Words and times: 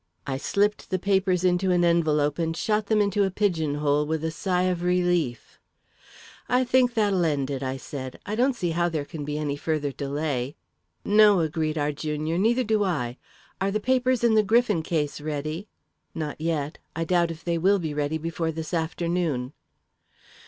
I 0.25 0.37
slipped 0.37 0.89
the 0.89 0.97
papers 0.97 1.43
into 1.43 1.69
an 1.69 1.85
envelope 1.85 2.39
and 2.39 2.57
shot 2.57 2.87
them 2.87 3.01
into 3.01 3.23
a 3.23 3.29
pigeon 3.29 3.75
hole 3.75 4.03
with 4.03 4.23
a 4.23 4.31
sigh 4.31 4.63
of 4.63 4.81
relief. 4.81 5.59
"I 6.49 6.63
think 6.63 6.95
that'll 6.95 7.23
end 7.23 7.51
it," 7.51 7.61
I 7.61 7.77
said. 7.77 8.19
"I 8.25 8.33
don't 8.33 8.55
see 8.55 8.71
how 8.71 8.89
there 8.89 9.05
can 9.05 9.23
be 9.23 9.37
any 9.37 9.55
further 9.55 9.91
delay." 9.91 10.55
"No," 11.05 11.41
agreed 11.41 11.77
our 11.77 11.91
junior, 11.91 12.39
"neither 12.39 12.63
do 12.63 12.83
I. 12.83 13.17
Are 13.61 13.69
the 13.69 13.79
papers 13.79 14.23
in 14.23 14.33
the 14.33 14.41
Griffin 14.41 14.81
case 14.81 15.21
ready?" 15.21 15.67
"Not 16.15 16.41
yet; 16.41 16.79
I 16.95 17.03
doubt 17.03 17.29
if 17.29 17.43
they 17.43 17.59
will 17.59 17.77
be 17.77 17.93
ready 17.93 18.17
before 18.17 18.51
this 18.51 18.73
afternoon." 18.73 19.53